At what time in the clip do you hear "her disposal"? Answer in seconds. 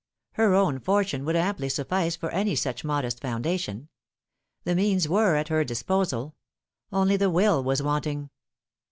5.49-6.35